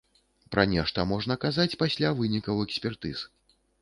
[0.53, 3.27] Пра нешта можна казаць пасля вынікаў экспертыз.